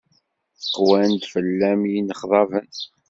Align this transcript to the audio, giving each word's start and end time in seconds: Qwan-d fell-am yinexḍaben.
Qwan-d 0.73 1.21
fell-am 1.33 1.81
yinexḍaben. 1.91 2.69